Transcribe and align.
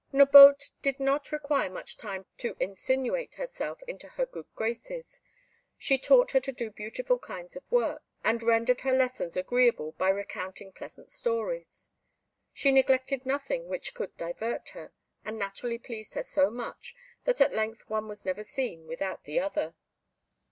Nabote 0.11 0.71
did 0.81 0.99
not 0.99 1.31
require 1.31 1.69
much 1.69 1.95
time 1.95 2.25
to 2.37 2.57
insinuate 2.59 3.35
herself 3.35 3.83
into 3.83 4.07
her 4.09 4.25
good 4.25 4.47
graces; 4.55 5.21
she 5.77 5.99
taught 5.99 6.31
her 6.31 6.39
to 6.39 6.51
do 6.51 6.71
beautiful 6.71 7.19
kinds 7.19 7.55
of 7.55 7.61
work, 7.71 8.01
and 8.23 8.41
rendered 8.41 8.81
her 8.81 8.93
lessons 8.95 9.37
agreeable 9.37 9.91
by 9.99 10.09
recounting 10.09 10.71
pleasant 10.71 11.11
stories. 11.11 11.91
She 12.51 12.71
neglected 12.71 13.27
nothing 13.27 13.67
which 13.67 13.93
could 13.93 14.17
divert 14.17 14.69
her, 14.69 14.91
and 15.23 15.37
naturally 15.37 15.77
pleased 15.77 16.15
her 16.15 16.23
so 16.23 16.49
much, 16.49 16.95
that 17.25 17.39
at 17.39 17.53
length 17.53 17.87
one 17.87 18.07
was 18.07 18.25
never 18.25 18.41
seen 18.43 18.87
without 18.87 19.25
the 19.25 19.39
other. 19.39 19.75